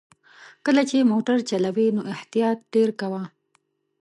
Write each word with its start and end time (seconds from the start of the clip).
کله 0.65 0.81
چې 0.89 1.09
موټر 1.11 1.37
چلوې 1.49 1.87
نو 1.95 2.01
احتياط 2.13 2.57
ډېر 2.73 2.89
کوه! 2.99 3.23